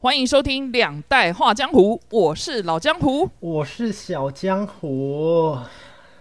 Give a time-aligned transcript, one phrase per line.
[0.00, 5.58] 欢迎收听《两代画江湖》，我是老江湖，我是小江湖。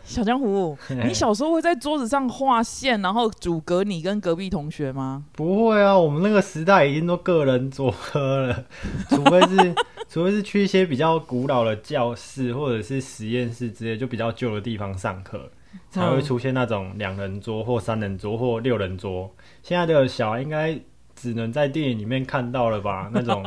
[0.04, 5.26] 小江湖，你小时候会在桌子上画线，然后阻隔你跟隔壁同学吗？
[5.34, 8.66] 不会啊，我们那个时代已经都个人桌了，
[9.10, 9.76] 除非是
[10.10, 15.52] 除非是去一些比较古老的教室或者是实验室之类，就比较旧的地方上课，
[15.92, 19.32] 才会出现那种两人桌或三人桌或六人桌。
[19.62, 20.80] 现在的小孩应该。
[21.20, 23.10] 只能在电影里面看到了吧？
[23.12, 23.44] 那种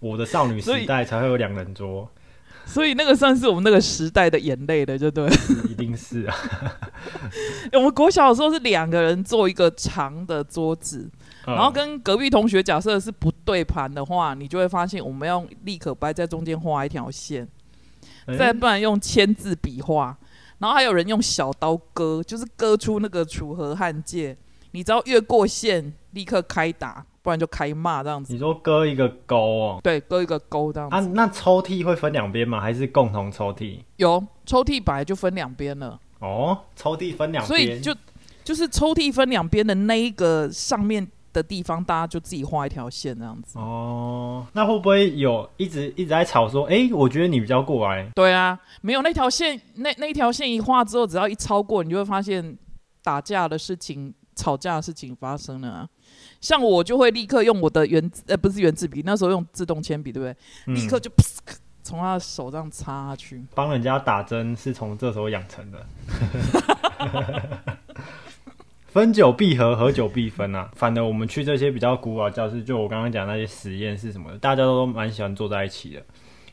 [0.00, 2.08] 我的少女时代才会有两人桌，
[2.66, 5.26] 所以那个算是我们那个时代的眼泪的，就对，
[5.68, 6.36] 一定是啊。
[7.72, 11.10] 我们国小的时候是两个人坐一个长的桌子，
[11.46, 17.48] 然后跟隔壁同学假设是不对盘的话，你就会发现我们要立可白在中间画一条线，
[18.38, 20.16] 再不然用签字笔画，
[20.58, 24.36] 然后还有人用小刀割，就是割出那个楚河汉界。
[24.78, 28.32] 你只要越过线立刻开打，不然就开骂这样子。
[28.32, 29.80] 你说割一个勾哦？
[29.82, 30.94] 对，割一个勾这样子。
[30.94, 32.60] 啊，那抽屉会分两边吗？
[32.60, 33.80] 还是共同抽屉？
[33.96, 35.98] 有抽屉本来就分两边了。
[36.20, 37.92] 哦，抽屉分两边，所以就
[38.44, 43.58] 就是抽屉分两边的那一个上面的地方，大家就自己画一条线这样子。
[43.58, 48.08] 哦，那会不会有一直一直在吵说，哎，我觉得你比较过来？
[48.14, 52.56] 对啊，没有那条线，那那条线一画之后，只要一超过，你就会发现
[53.02, 54.14] 打架的事情。
[54.38, 55.88] 吵架的事情发生了，啊，
[56.40, 60.74] 像我就会立刻用我的原呃不是原子笔，那时候用自动铅笔，对不对？
[60.74, 61.10] 立刻就
[61.82, 63.44] 从他的手上插下去。
[63.54, 65.84] 帮人家打针是从这时候养成的。
[68.86, 70.70] 分久必合，合久必分啊。
[70.74, 76.02] 反正我们去这些比较古老教室，就我刚刚讲那些实验室什么的，大家都蛮喜欢坐在一起的。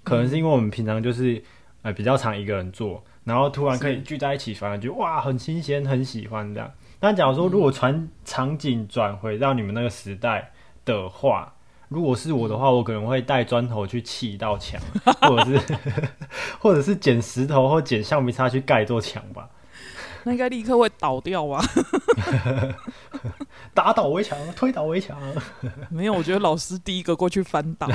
[0.04, 1.42] 可能是因为我们平常就是
[1.82, 6.72] 呃比较常一个人做，然后突然可以聚在一起，反而就哇很新鲜，很喜欢这样。
[7.00, 10.52] 但假如说，如果传场景转回到你们那个时代
[10.84, 11.54] 的话，
[11.90, 14.82] 如果是我的话，我可能会带砖头去砌一道墙，
[15.22, 15.78] 或者是
[16.60, 19.48] 或者是捡石头或捡橡皮擦去盖一座墙吧。
[20.24, 21.64] 那应该立刻会倒掉吧？
[23.76, 25.16] 打倒围墙，推倒围墙。
[25.90, 27.88] 没有，我觉得老师第一个过去翻倒。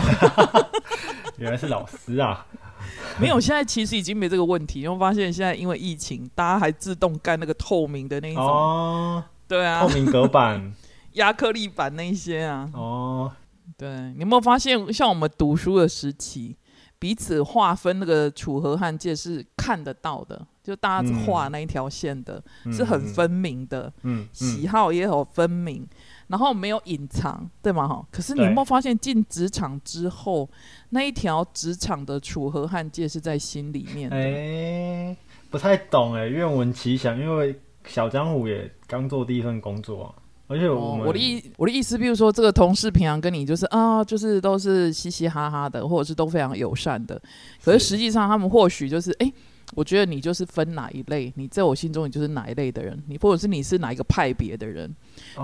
[1.39, 2.47] 原来是老师啊。
[3.21, 10.73] 没有，现在其实已经没这个问题，因为发现现在因为疫情，大家还自动盖那个透明的那一种，哦，对啊，透明隔板、
[11.15, 13.33] 亚克力板那些啊，哦，
[13.77, 16.57] 对，你有没有发现，像我们读书的时期，
[16.99, 22.43] 彼此划分那个楚河汉界是看得到的，就大家画那一条线的，
[22.73, 25.87] 是很分明的，嗯，喜好也有分明。
[26.31, 27.89] 然后没有隐藏，对吗？
[27.89, 30.49] 哈，可是你有没有发现进职场之后，
[30.91, 34.17] 那一条职场的楚河汉界是在心里面的？
[34.17, 35.17] 哎，
[35.51, 37.19] 不太懂哎，愿闻其详。
[37.19, 40.15] 因为小江湖也刚做第一份工作，
[40.47, 47.21] 而且我我的意我的意思，比如说这个同事平常跟你就是啊，就是都是嘻嘻哈哈的，或者是都非常友善的，
[47.65, 49.33] 可是实际上他们或许就是哎。
[49.75, 54.93] 我觉得你就是分哪一类，你在我心中你就是哪一类的人，你或者是你是哪一个派别的人，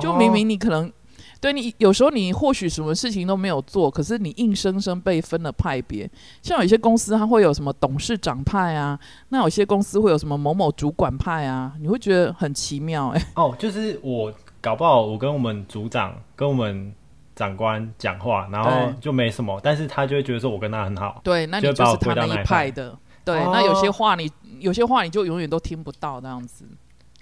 [0.01, 0.93] 就明明你可能
[1.41, 6.11] 对你有时候你或许什么事情都没有做，可是你硬生生被分了派别。
[6.43, 8.99] 像有些公司它会有什么董事长派啊，
[9.29, 13.27] 那有些公司会有什么某某主管派啊，你会觉得很奇妙哎。
[13.37, 16.93] 哦，就是我搞不好我跟我们组长跟我们
[17.37, 22.99] 长官讲话，然后就没什么，但是他就会觉得说我跟他很好，对，那你就是他那一派的。
[23.27, 26.65] 对，那有些话你有些话你就永远都听不到那样子。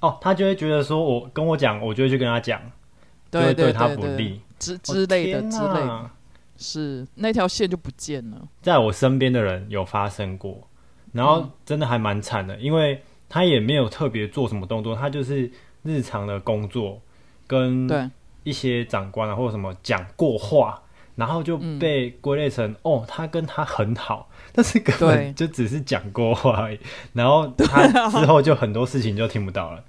[0.00, 2.60] 哦，他就会觉得说，我跟我讲，我就会去跟他讲，
[3.30, 6.10] 对对他不利之之类的之类的，
[6.58, 8.36] 是那条线就不见了。
[8.60, 10.68] 在我身边的人有发生过，
[11.12, 15.50] 然后真的还蛮惨的，因为他也没有特别做什么动作，他就是
[15.82, 17.00] 日常的工作
[17.46, 17.88] 跟
[18.42, 20.82] 一些长官啊或者什么讲过话，
[21.14, 24.28] 然后就被归类成哦，他跟他很好。
[24.56, 26.78] 但是根本就只是讲过话而已，
[27.12, 29.84] 然后他之后就很多事情就听不到了，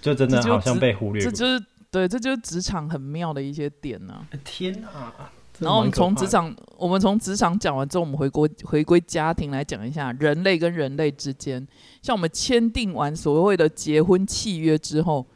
[0.00, 1.20] 就真的好像被忽略。
[1.20, 1.60] 这就是
[1.90, 4.24] 对，这就是职场很妙的一些点呢。
[4.44, 5.12] 天哪！
[5.58, 11.66] 然后我们从职场，我们从职场讲完之后，我们回归回归家庭来讲一下人类跟人类之间。
[12.02, 15.26] 像我们签订完所谓的结婚契约之后，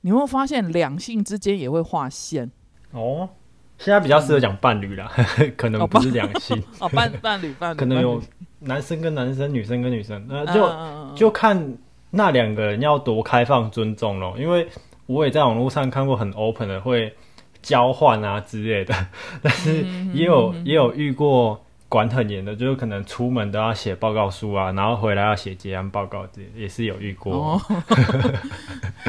[0.00, 2.50] 你会发现两性之间也会划线
[2.92, 3.28] 哦。
[3.78, 5.10] 现在比较适合讲伴侣啦，
[5.56, 6.60] 可能不是两性。
[6.80, 8.20] 哦，伴伴侣伴侣， 可能有
[8.60, 11.74] 男生跟男生，女生跟女生，那就就看
[12.10, 14.34] 那两个人要多开放尊重咯。
[14.38, 14.66] 因为
[15.06, 17.14] 我也在网络上看过很 open 的会
[17.62, 18.94] 交换啊之类的，
[19.42, 27.32] 但是也有也有遇过管很严的，就是可能出门都要写报告书啊，然后回来要写结案报告，这也是有遇过。
[27.34, 27.60] 哦，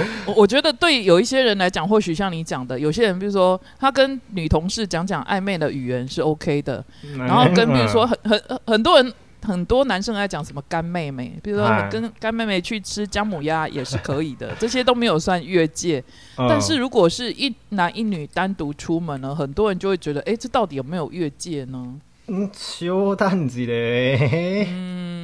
[0.25, 6.83] 我我觉得对有一些人来讲，或许像你讲的，有些人比如说他跟女同事讲讲暧昧的语言是 OK 的，
[7.17, 9.13] 然后跟比如说很很很很多人
[9.43, 16.03] 很多男生爱讲什么干妹妹，比如说哎跟干妹妹去吃姜母鸭也是可以的，这些都没有算越界。
[16.37, 21.95] 嗯，但是如果是一男一女单独出门呢，很多人就会觉得，哎，这到底有没有越界呢？
[22.27, 24.67] 嗯，修蛋子嘞。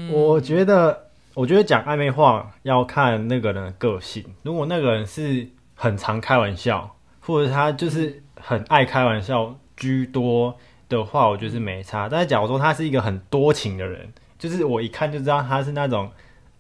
[0.10, 1.03] 我觉得，
[1.36, 4.24] 我觉得讲暧昧话要看那个人的个性。
[4.44, 10.56] 如果那个人是很常开玩笑，或者他就是很爱开玩笑居多
[10.88, 12.08] 的话，我觉得是没差。
[12.08, 16.12] 但是假如说他是一个很多情的人，就是我一看就知道他是那种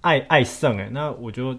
[0.01, 1.55] 爱爱胜哎，那我就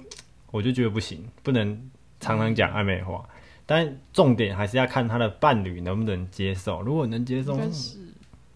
[0.51, 3.25] 我就觉得不行，不能常常讲暧昧话。
[3.67, 6.83] 但重点还是要看他的伴侣能不能接受。
[6.83, 7.59] 如果能接受，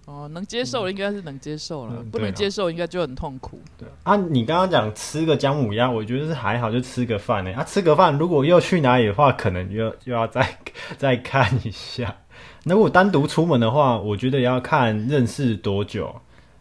[0.08, 3.60] 哦，能接受的应该是能接受了，不能接受应该就很痛苦。
[3.76, 7.52] 对啊，你刚刚讲吃个姜母鸭，我觉得是还好，就吃个饭呢。
[7.52, 10.58] 啊，吃个饭，如果又去哪里的话，可能又又要再
[10.96, 12.16] 再看一下。
[12.64, 16.14] 那如果单独出门的话，我觉得要看认识多久，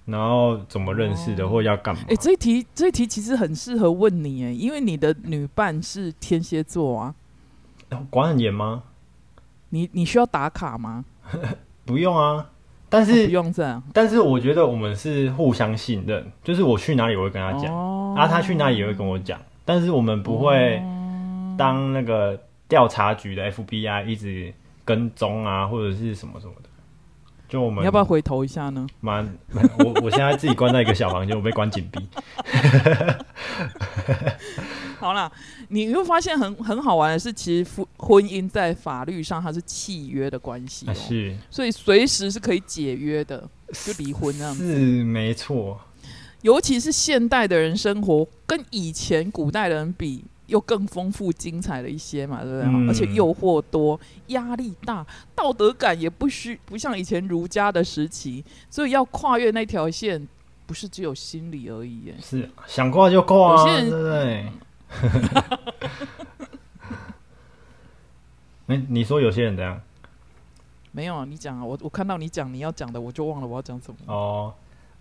[0.04, 2.02] 然后怎么认识的，或要干嘛。
[2.10, 7.16] 哎、这一题这一题其实很适合问你哎，因为你的女伴是天蝎座啊，
[8.10, 8.84] 管很严吗？
[9.70, 11.06] 你你需要打卡吗？
[11.86, 12.50] 不用啊，
[12.90, 13.82] 但不是、用这样。
[13.94, 20.82] 但是我觉得我们是互相信任，就是我去哪里我会跟他讲，哦然后他去哪里也会跟我讲，但是我们不会
[21.58, 24.54] 当那个调查局的 FBI 一直
[24.86, 26.70] 跟踪啊，或者是什么什么的。
[27.50, 28.86] 就我们要不要回头一下呢？
[29.00, 29.24] 蛮
[29.54, 32.08] 蛮我我现在自己关在一个小房间，我被关紧闭。
[35.00, 35.32] 好啦，
[35.70, 43.48] 你会发现很很好玩的是，其实婚婚姻在法律上它是契约的关系、是所以随时是可以解约的，
[43.86, 44.66] 就离婚这样子。
[44.66, 45.80] 是没错，
[46.42, 52.68] 尤其是现代的人生活跟以前古代的人比，又更丰富精彩了一些嘛，对不对？
[52.68, 55.06] 嗯而且诱惑多，压力大，
[55.36, 60.28] 道德感也不需不像以前儒家的时期，所以要跨越那条线，
[60.66, 62.16] 不是只有心理而已耶。
[62.22, 64.46] 是想挂就挂啊，有些人对不对？
[68.68, 69.80] 哎、你说有些人怎样？
[70.92, 73.98] 没有啊，你讲啊，我我看到你讲你要讲的，我就忘了我要讲什么。
[74.14, 74.54] 哦，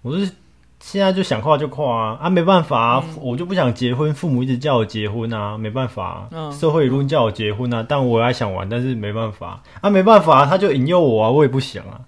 [0.02, 0.30] 我是
[0.78, 3.16] 现在就想跨就跨啊，啊，没办法啊，嗯。
[3.20, 6.52] 我就不想结婚，父母一直叫我结婚啊，没办法、啊，嗯。
[6.52, 12.00] 社会舆论叫我结婚啊，但我还想玩，但是没办法啊，没办法、啊，他就引诱我啊，我也不想啊，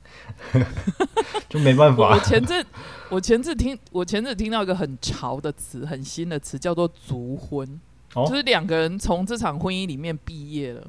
[1.49, 2.65] 就没办法我我，前阵
[3.11, 7.81] 我前次听我前次听到一个很潮的词，很新的词，叫做族婚，
[8.15, 10.87] 哦就是两个人从这场婚姻里面毕业了，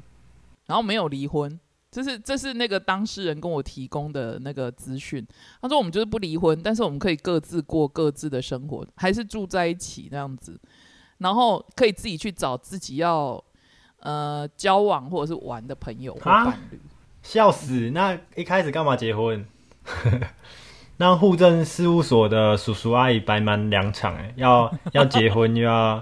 [0.66, 1.58] 然后没有离婚。
[1.90, 5.26] 这是这是那个当事人跟我提供的那个资讯。
[5.60, 10.60] 他说我们就是不离婚，但是我们可以各自过各自的生活，还是住在一起那样子，
[11.18, 13.42] 然后可以自己去找自己要
[14.00, 16.80] 呃交往或者是玩的朋友或啊伴侣。
[17.22, 17.90] 笑死！
[17.90, 19.44] 那一开始干嘛结婚？
[21.00, 25.94] 让户政事务所的叔叔阿姨白忙两场，哎， 要要结婚又要，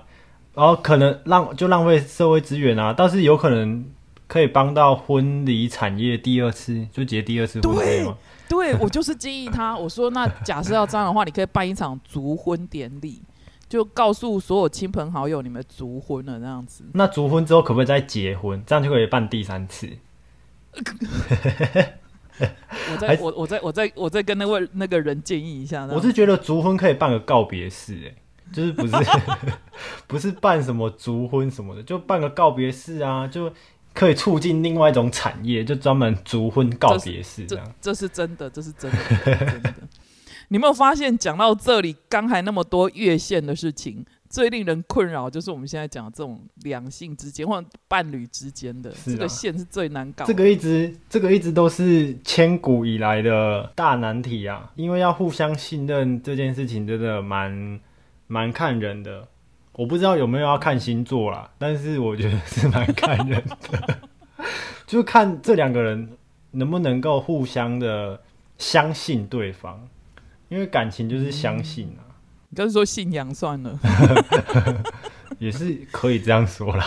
[0.56, 3.86] 然后可能浪就浪费社会资源啊，但是有可能
[4.26, 8.16] 可以帮到婚礼产业第二次，就结第二次婚可以吗？
[8.48, 13.22] 对我就是建议他， 我说那假设要这样的话，你可以办一场族婚典礼，
[13.68, 16.82] 就告诉所有亲朋好友你们族婚了那样子。
[16.94, 18.60] 那族婚之后可不可以再结婚？
[18.66, 19.88] 这样就可以办第三次。
[22.92, 25.86] 我再我我再我再我再跟那位那个人建议一下。
[25.86, 28.14] 我是觉得族婚可以办个告别式，哎，
[28.52, 28.94] 就是不是
[30.06, 33.52] 不是办什么族婚什么的，就办个告别式啊，就
[33.92, 37.74] 可以促进另外一种产业，就专门族婚告别式这这样。
[37.80, 39.74] 这是真的，这是真的，真的。
[40.50, 48.96] 你有没有发现，讲到这里，刚才那么多越线的事情，最令人困扰就是我们现在讲的这种两性之间或者伴侣之间的、啊。
[49.04, 50.32] 这个线是最难搞的。
[50.32, 57.80] 这个一直这个一直都是千古以来的大难题啊，因为要互相信任这件事情真的蛮
[58.26, 59.26] 蛮看人的。
[59.72, 63.98] 我不知道有没有要看星座啦，但是我觉得是蛮看人的，
[64.88, 66.18] 就看这两个人
[66.50, 68.20] 能不能够互相的
[68.58, 69.78] 相信对方，
[70.48, 72.07] 因为感情就是相信啊，
[72.50, 73.78] 你刚才说信仰算了。
[75.38, 76.84] 也是可以这样说啦。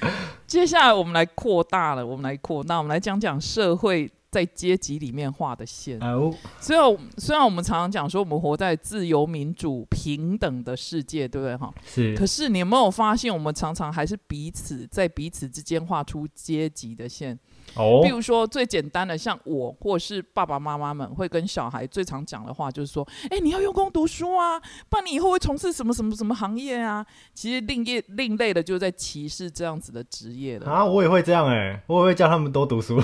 [0.46, 6.00] 接下来我们来扩大了，我们来扩大，我们来讲讲社会在阶级里面画的线。
[6.00, 11.56] 哦，虽然虽然我们常常讲说我们活在自由、民主、平等的世界，对不对？
[11.56, 17.38] 哈，是可是你有没有发现，我们常常还是彼此在彼此之间画出阶级的线？
[17.76, 24.58] 哦比，如说最简单的，像我或是爸爸妈妈们会跟小孩最常讲的话，就是说：“哎、你要用功读书啊，
[24.88, 30.70] 不然你以后会从事什么什么什么行业啊。”其实另业另类的，就是在歧视这样子的职业了。
[30.70, 33.02] 啊，我也会这样哎、我也会叫他们多读书。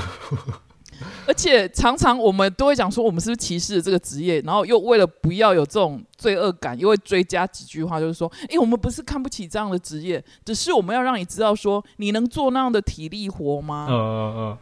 [1.26, 4.40] 而且常常我们都会讲说，我们是不是歧视这个职业？
[4.42, 14.58] 然后又为了不要有这种罪恶感，又会追加几句话，就是说：“哎、我们不是看不起这样的职业，只是我们要让你知道说，你能做那样的体力活吗？”嗯嗯嗯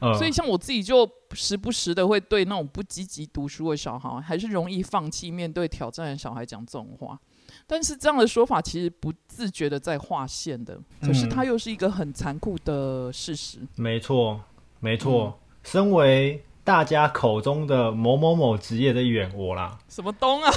[0.00, 7.18] 嗯，所以像我自己就时不时的会对那种不积极读书的小孩，还是容易放弃面对挑战的小孩讲这种话。
[7.66, 13.58] 但是这样的说法其实不自觉的在划线的，可是嗯它又是一个很残酷的事实。
[13.76, 14.40] 没错
[14.80, 15.38] 没错。
[15.40, 20.52] 嗯身为大家口中的某某某职业的一员，我啦，什么东啊？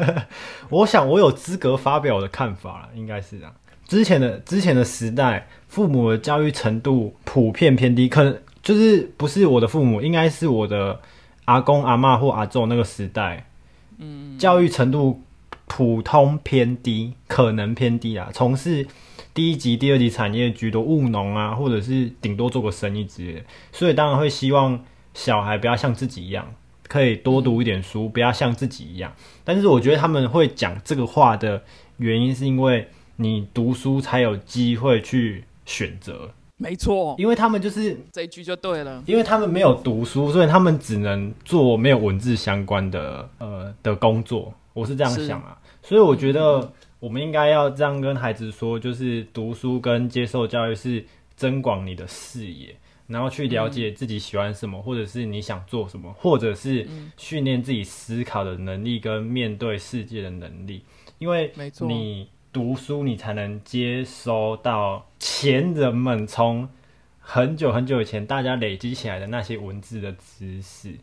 [0.70, 3.54] 我想我有资格发表我的看法了，应该是这样。
[3.86, 10.98] 之前的之前的时代，父母的教育程度普遍偏低，可能就是不是我的父母，应该是我的
[11.44, 13.46] 阿公阿妈或阿祖那个时代，
[13.98, 15.20] 嗯，教育程度
[15.66, 18.86] 普通偏低，可能偏低啊，从事
[19.34, 24.82] 第一级、第二级产业居多，务农啊，或者是顶多做个生意之类的，所以当然会希望
[25.12, 26.54] 小孩不要像自己一样，
[26.88, 29.12] 可以多读一点书，不要像自己一样。
[29.44, 31.62] 但是我觉得他们会讲这个话的
[31.96, 39.02] 原因，是因为你读书才有机会去选择，没错，因为他们就是这一句就对了。
[39.04, 44.54] 因为他们没有读书，所以他们只能做没有文字相关的呃的工作。
[44.76, 51.02] 我是这样想啊，所以我觉得我们应该要这样跟孩子说，就是读书跟接受教育是
[51.34, 60.84] 增广你的视野，然后去了解自己喜欢什么，或者是你想做什么，或者是训练自己思考的能力跟面对世界的能力。
[61.18, 66.68] 因为你读书，你才能接收到前人们从
[67.18, 70.94] 很久很久以前大家累积起来的那些文字的知识，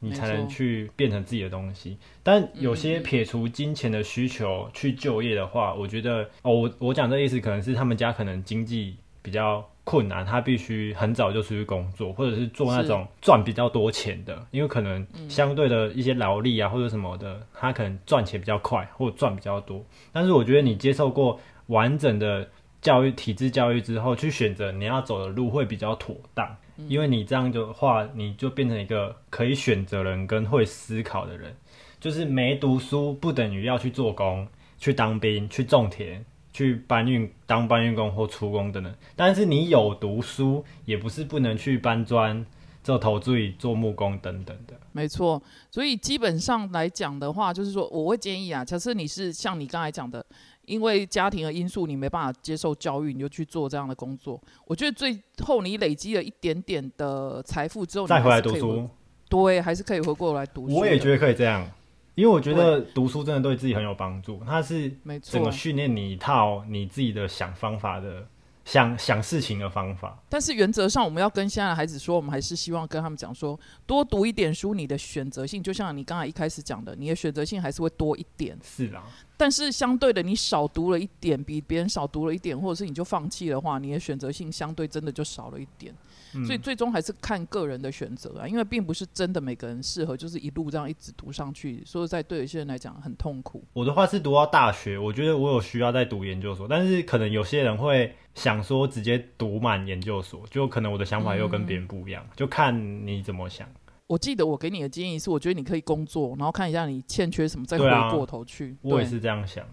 [0.00, 1.96] 你才能去变成自己的东西。
[2.22, 19.84] 但有些撇除金钱的需求去就业的话，我觉得哦，我我讲这意思可能是他们家可能经济比较困难，他必须很早就出去工作，或者是做那种赚比较多钱的，因为可能相对的一些劳力啊或者什么的，他可能赚钱比较快或者赚比较多。
[20.12, 22.48] 但是我觉得你接受过完整的
[22.80, 31.54] 教育体制教育之后，去选择你要走的路会比较妥当，因为你这样的话，你就变成一个可以选择人跟会思考的人。
[32.00, 34.46] 就是没读书不等于要去做工、
[34.78, 38.94] 去当兵、去种田、去搬运当搬运工或出工等等。
[39.16, 42.46] 但是你有读书，也不是不能去搬砖、
[42.84, 44.78] 做投注、做木工等等的。
[44.92, 45.42] 没错，
[45.72, 50.24] 所以基本上来讲的话，就是说，我会建议啊，假设你是像你刚才讲的，
[50.68, 54.40] 因为家庭的因素，你没办法接受教育，你就去做这样的工作。
[54.66, 58.88] 我觉得最后你累积了一点点的财富之后，再回来读书，
[59.28, 60.76] 对，还是可以回过来读书。
[60.76, 61.68] 我也觉得可以这样，
[62.14, 64.42] 因为我觉得读书真的对自己很有帮助。
[64.46, 65.50] 它是没错整个。
[65.50, 68.26] 训练你一套你自己的想方法的
[68.68, 70.22] 想想事情的方法。
[70.28, 78.58] 但是原则上，我们要跟现在的孩子说，我们还是希望跟他们讲说，多读一点书，你的选择性，就像你刚才一开始讲的，你的选择性还是会多一点。
[78.62, 79.02] 是啊，
[79.38, 85.94] 但是相对的，你少读了一点，比别人少读了一点，或者是你就放弃的话，你的选择性相对真的就少了一点。
[86.34, 91.82] 嗯所以最终还是看个人的选择啊，因为并不是真的每个人适合，就是一路这样一直读上去。
[91.86, 93.64] 所以在，对有些人来讲很痛苦。
[93.72, 103.68] 我的话是读到大学，我觉得我有需要再读研究所，但是可能有些人会想说直接读满研究所，就可能我的想法又跟别人不一样，就看你怎么想。
[104.06, 108.76] 我记得我给你的建议是，我觉得你可以工作，然后看一下你欠缺什么，再回过头去。
[108.80, 109.66] 我也是这样想。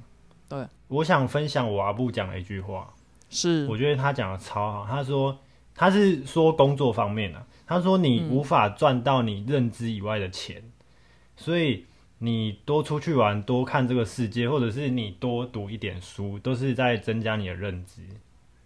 [0.50, 2.94] 对，我想分享我阿布讲的一句话，
[3.30, 4.86] 是我觉得他讲的超好。
[4.90, 5.38] 他说
[5.74, 10.62] 他是说工作方面的、他说你无法赚到你认知以外的钱，
[11.38, 11.86] 所以
[12.18, 18.02] 你多出去玩，多看这个世界，或者是你多读一点书，都是在增加你的认知。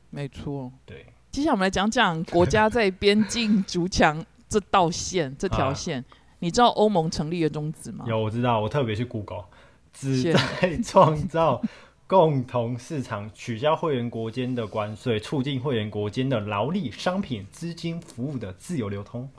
[0.10, 0.72] 没错。
[0.86, 6.04] 对，接下来我们来讲讲国家在边境筑墙这道线这条啊线。
[6.42, 8.06] 你知道欧盟成立的宗旨吗？
[8.08, 9.44] 有我知道，我特别去 Google，
[9.92, 11.62] 旨谢在创造
[12.08, 19.30] 共同市场，取消会员国间的关税，促进会员国间的劳力、商品、资金、服务的自由流通。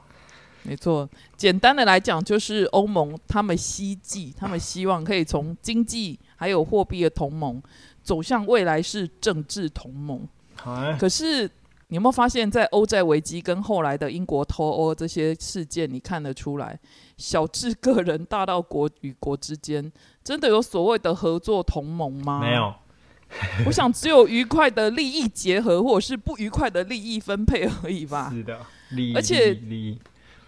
[0.62, 1.08] 没错，
[1.38, 7.62] 简单的来讲，就是欧盟他们希冀，他们希望可以从经济还有货币的同盟
[8.02, 10.28] 走向未来是政治同盟。
[10.64, 11.44] 哎，可是
[11.88, 16.78] 你有没有发现，在欧债危机跟后来的英国脱欧这些事件，你看得出来，
[17.16, 19.90] 小至个人，大到国与国之间，
[20.22, 22.40] 真的有所谓的合作同盟吗？
[22.40, 22.74] 没有。
[23.64, 28.28] 我想只有愉快的利益结合，或者是不愉快的利益分配而已吧。
[28.34, 30.00] 是的，利益，而且利益，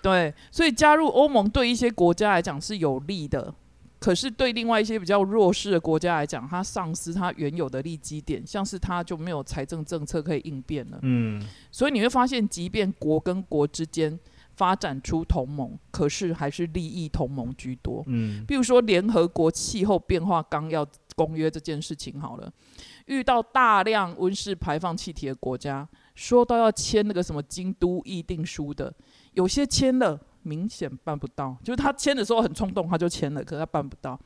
[0.02, 3.54] 对，所以加入欧盟对一些国家来讲是有利的，
[4.02, 10.98] 可是对另外一些比较弱势的国家来讲，它丧失它原有的利基点，像是它就没有财政政策可以应变了。
[11.02, 11.40] 嗯，
[11.70, 14.18] 所以你会发现，即便国跟国之间
[14.56, 18.02] 发展出同盟，可是还是利益同盟居多。
[18.08, 22.52] 嗯，比如说联合国气候变化纲要公约这件事情，好了。
[23.06, 28.92] 遇到大量温室排放气体的国家，说到要签那个什么京都议定书的，
[29.34, 31.56] 有些签了，明显办不到。
[31.62, 34.18] 就是他签的时候很冲动，他就签了，可是他办不到。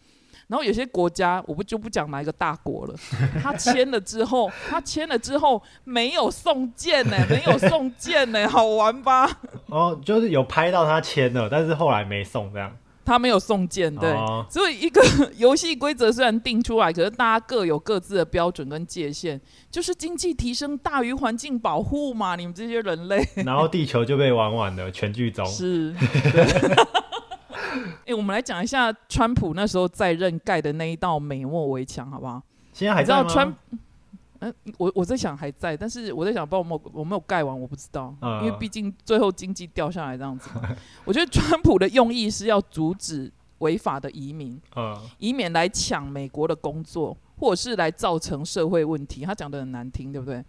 [0.48, 2.94] 然后有些国家，我不就不讲哪一个大国了，
[3.42, 9.28] 他签了之后，他签了之后没有送件呢，没有送件呢，好玩吧？
[9.66, 12.70] 哦，就是有拍到他签了，但是后来没送这样。
[13.06, 15.00] 他没有送件，对，哦所以一个
[15.38, 22.34] 游戏规则虽然定出来，可是大家各有各自的标准跟界限，就是经济提升大于环境保护嘛。
[22.34, 25.46] 你们这些人类然后地球就被玩完了，全剧终。
[25.46, 25.94] 是，
[28.06, 32.42] 哎、我们来讲一下川普那时候在任盖的那一道美墨围墙，好不好？
[32.72, 33.24] 现在还你知道？
[33.24, 33.54] 川，
[34.40, 40.76] 嗯、我我在想还在，但是我在想，不知道有没有我没有盖完，我不知道，嗯因为毕竟最后经济掉下来这样子嘛。
[41.04, 44.60] 我觉得川普的用意是要阻止违法的移民。
[44.76, 49.24] 嗯，以免来抢美国的工作，或者是来造成社会问题。
[49.24, 50.44] 他讲的很难听，对不对？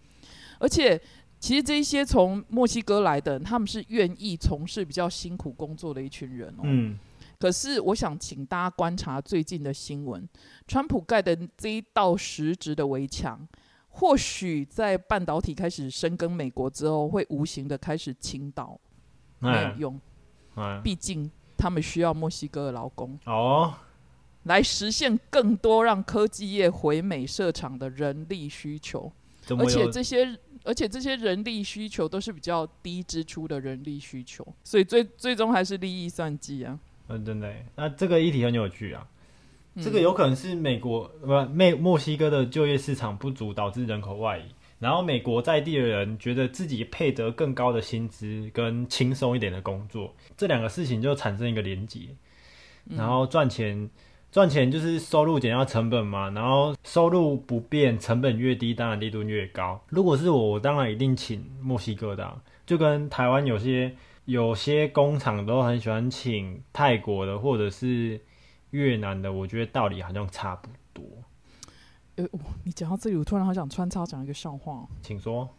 [0.60, 1.00] 而且，
[1.40, 6.62] 其实这一些从墨西哥来的人，他们是愿意从事比较辛苦工作的一群人哦。
[6.64, 6.98] 嗯，
[7.40, 10.28] 可是，我想请大家观察最近的新闻，
[10.68, 13.48] 川普盖的这一道实质的围墙，
[14.00, 18.80] 或许在半导体开始深耕美国之后，会无形的开始倾倒，
[19.40, 20.00] 没有哎，用。
[20.54, 23.18] 哎，毕竟他们需要墨西哥的劳工。
[23.26, 23.74] 哦，
[24.44, 29.12] 来实现更多让科技业回美设厂的人力需求，
[29.50, 29.90] 而且？
[29.90, 36.78] 这些而且这些人力需求都是比较低支出的人力需求，所以最最终还是利益算计啊。
[37.08, 37.52] 嗯，真的。
[37.76, 39.08] 那这个议题很有趣啊。
[39.78, 44.44] 嗯这个有可能是美国不美墨西哥的就业市场不足导致人口外移，
[44.80, 52.10] 然后美国在地的人觉得自己配得更高的薪资跟轻松一点的工作，这两个事情就产生一个连结，
[52.90, 53.90] 嗯然后赚钱。
[54.30, 59.82] 赚钱就是收入减掉成本嘛，然后收入不变，成本越低，当然利润越高。
[59.88, 68.20] 如果是我，我当然一定请墨西哥的啊、就跟台湾有些有些工厂都很喜欢请泰国的或者是
[68.72, 71.04] 越南的，我觉得道理好像差不多。
[72.16, 74.88] 呃，哇你讲到这里，我突然好想穿插讲一个笑话哦。
[75.02, 75.50] 请说，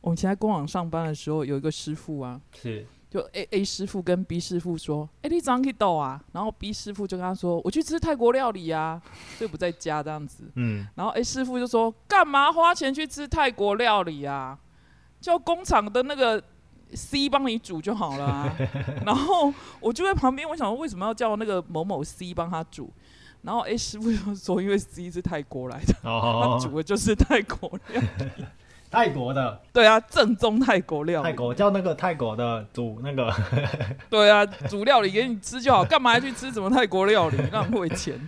[0.00, 9.00] 我们以前在工厂上班的时候，有一个师傅啊，是就 A A 师傅跟 B 师傅说：“哎、你早上去斗啊？”然后 B 师傅就跟他说：“我去吃泰国料理啊，
[9.36, 14.58] 所以不在家这样子。”嗯，然后 A 师傅就说：“干嘛花钱去吃泰国料理啊？
[15.20, 16.42] 叫工厂的那个
[16.94, 18.56] C 帮你煮就好了、啊。
[19.04, 22.92] ”然后我就在旁边，我想说为什么要叫那个某某 C 帮他煮？
[23.42, 28.02] 然后 A 师傅就说：“因为 C 是泰国来的，他哦，煮的就是泰国料。
[28.90, 31.28] 泰国的对啊，正宗泰国料理。
[31.28, 33.30] 泰国叫那个泰国的煮那个，
[34.08, 37.36] 对啊，煮料理给你吃就好，干嘛还去吃什么泰国料理？
[37.52, 38.18] 浪费钱。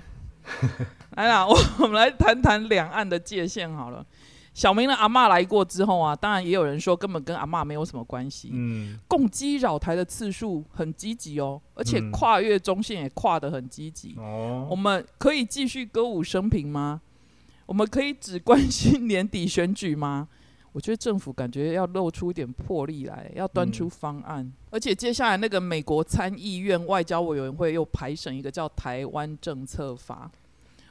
[1.16, 4.04] 来啦，我我们来谈谈两岸的界限好了。
[4.52, 8.50] 小明的阿妈来过之后啊，当然也有人说根本跟阿妈没有什么关系。
[8.52, 14.14] 嗯，共机扰台的次数很积极哦，而且嗯跨越中线也跨得很积极。
[14.16, 17.00] 我哦，们可以继续歌舞升平吗？
[17.66, 20.28] 我们可以只关心年底选举吗？
[20.72, 24.52] 我觉得政府感觉要露出一点魄力来，要端出方案。
[24.70, 30.30] 而且接下来那个美国参议院外交委员会又排审一个叫《台湾政策法》，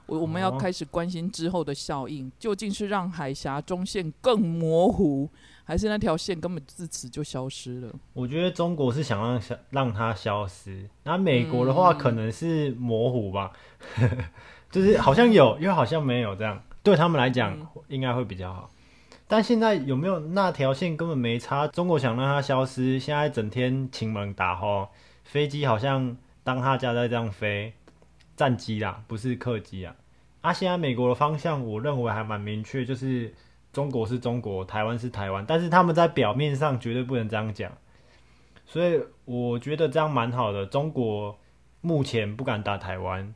[0.10, 5.30] 我我们要哦开始关心之后的效应，究竟是让海峡中线更模糊，
[5.64, 7.94] 还是那条线根本自此就消失了？
[8.14, 13.52] 我觉得中国是想让消让它消失，那美国的话嗯可能是模糊吧，
[14.72, 18.70] 就是好像有又好像没有这样，对他们来讲嗯应该会比较好。
[19.28, 21.68] 但现在有没有那条线根本没差？
[21.68, 24.88] 中国想让它消失，现在整天晴门打吼，
[25.24, 27.72] 飞机好像当他家在这样飞，
[28.40, 29.94] 战机啦，不是客机啊。
[30.40, 33.34] 啊，现在美国的方向我认为还蛮明确，就是
[33.74, 37.70] 中国是中国，台湾是台湾，但是他们在表面上绝对不能这样讲，
[38.66, 40.66] 所以我觉得这样蛮好的。
[40.66, 41.38] 中国
[41.82, 43.36] 目前不敢打台湾，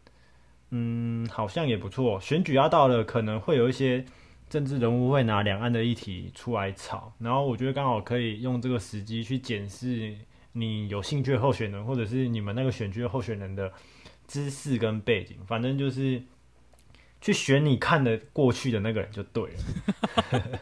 [0.69, 2.17] 嗯，好像也不错。
[2.21, 4.05] 选举要到了，可能会有一些
[4.49, 10.15] 政治人物会拿两岸的议题出来吵，然后我觉得刚好可以用这个时机去检视
[10.53, 13.69] 你有兴趣的候选人，或者是你们那个选区的候选人的
[14.27, 16.21] 知识跟背景，反正就是
[17.21, 20.59] 去选你看的过去的那个人就对了。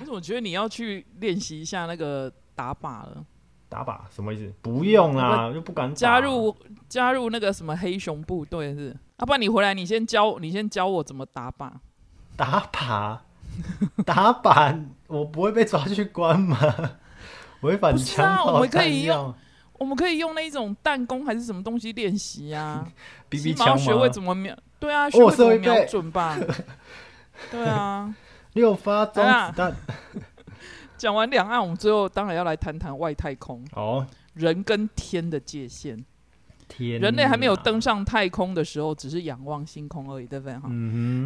[0.00, 3.24] 我怎么觉得你要去练习一下那个打靶了？
[3.68, 4.52] 打靶什么意思？
[4.62, 6.56] 不用啦，就不敢加入
[6.88, 8.96] 加入那个什么黑熊部队是？
[9.18, 11.70] 要、不然你回来，你先教你先教我怎么打靶。
[12.34, 13.18] 打靶，
[14.06, 16.58] 打靶，我不会被抓去关吗？
[17.60, 19.34] 违反枪炮弹药用
[19.78, 22.84] 我们可以用那一种弹弓还是什么东西练习呀
[23.30, 24.10] 起码要枪学会？
[24.10, 26.38] 怎么瞄，对啊，哦学会怎么瞄准吧。
[27.50, 28.14] 对啊，
[28.54, 29.76] 六发中啊子弹。
[30.98, 36.04] 讲完两岸，我们最后当然要来谈谈外太空，哦，人跟天的界限。
[36.68, 37.80] 天，人类还没有登。
[37.80, 40.54] 上太空的时候，只是仰望星空而已，对不对？
[40.58, 40.68] 哈。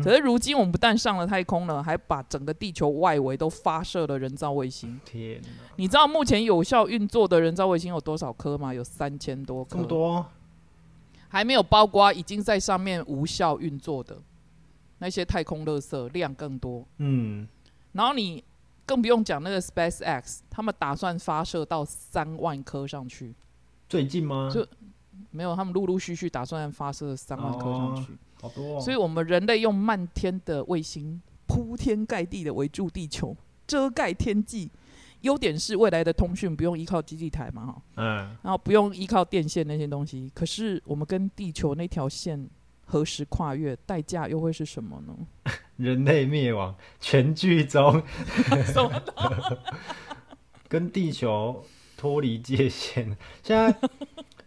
[0.05, 5.00] 可是如今我们不但上了太空了，还把整个地球外围都发射了人造卫星。
[5.05, 8.72] 天哪，你知道目前有效运作的人造卫星有多少颗吗？
[8.72, 10.26] 有三千多颗，这么，多，
[11.28, 14.18] 还没有包括已经在上面无效运作的
[14.98, 16.87] 那些太空垃圾量更多。
[16.98, 17.48] 嗯，
[17.92, 18.44] 然后你
[18.85, 23.35] 更不用讲那个 SpaceX，他们打算发射到三万颗上去，
[23.88, 24.50] 最近吗？
[24.52, 24.66] 就
[25.31, 28.12] 没有，他们陆陆续续打算发射三万颗上去。
[28.40, 34.70] 好多、哦，所以，我们人类用漫天的卫星铺天盖地的围住地球，遮盖天际。
[35.20, 40.29] 优点是未来的通讯不用依靠基地台嘛，哈，嗯，然后不用依靠电线那些东西。
[40.35, 42.48] 可是我们跟地球那条线
[42.87, 45.14] 何时跨越，代价又会是什么呢？
[45.79, 48.03] 人类灭亡，全剧终，
[48.66, 48.90] 什么
[50.66, 51.64] 跟地球
[51.96, 53.16] 脱离界限。
[53.44, 53.72] 现在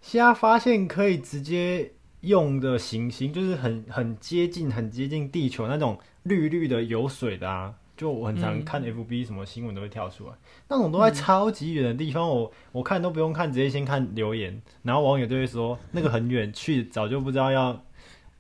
[0.06, 1.92] 现在发现可以直接
[2.22, 7.74] 用的行星，就是很很接近、很接近地球那种绿绿的有水的啊。
[7.98, 10.34] 就我很常嗯看 FB 什么新闻都会跳出来，
[10.68, 17.84] 那种都在超级远的地方，我我看都不用看，直接先看留言，然后网友就会说那个很远，去早就不知道要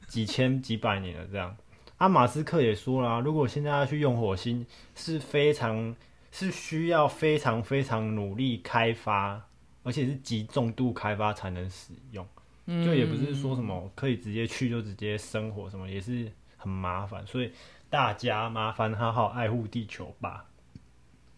[0.07, 1.57] 几千几百年了这样。
[1.97, 5.95] 啊，马斯克也说了、啊，如果现在要去用火星，是非常
[6.31, 9.47] 是需要非常非常努力开发，
[9.85, 12.27] 而且是极重度开发才能使用。
[12.67, 17.25] 就也不是说什么可以直接去就直接生活什么，也是很麻烦。
[17.25, 17.51] 所以
[17.89, 20.45] 大家麻烦好好爱护地球吧。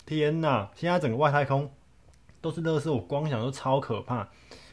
[0.05, 1.69] 天哪，现在整个外太空
[2.39, 4.27] 都是垃圾，我光想都超可怕。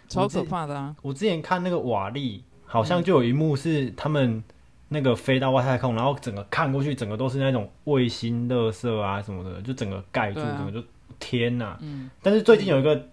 [0.09, 0.95] 超可怕的啊！
[1.03, 4.45] 我之前看那个瓦力，好像就有一幕是他们
[4.91, 10.87] 那个飞到外太空，然后整个看过去，整个都是那种卫星垃圾啊什么的，就整个盖住，整个就
[11.19, 11.77] 天哪！
[11.81, 13.09] 嗯，但是最近有一个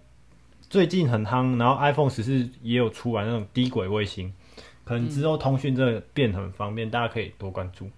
[0.72, 4.32] 最近很夯，然后 iPhone 十四也有出来那种低轨卫星，
[4.84, 7.90] 可能之后通讯这个变很方便，大家可以多关注。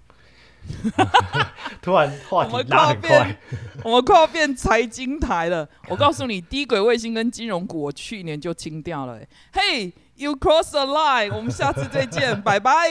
[1.80, 3.38] 突然话题拉很快，
[3.84, 5.68] 我们快要变财经台了。
[5.88, 9.28] 我告诉你，低轨卫星跟金融股，我去年就清掉了、欸。
[9.52, 12.90] Hey, you cross the line，我们下次再见， 拜拜。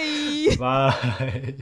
[0.58, 1.54] 拜。